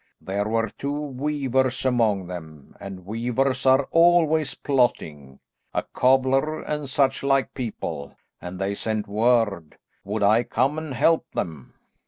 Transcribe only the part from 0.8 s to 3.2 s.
weavers among them and